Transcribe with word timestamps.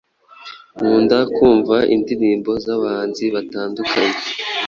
Nkunda 0.75 1.17
kumva 1.35 1.77
indirimbo 1.95 2.51
zabahanzi 2.65 3.25
batandukanye 3.35 4.19